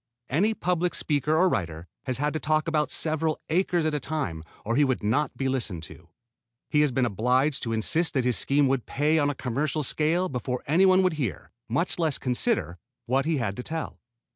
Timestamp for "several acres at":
2.89-3.93